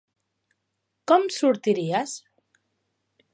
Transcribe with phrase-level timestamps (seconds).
[1.11, 2.15] Com sortiries?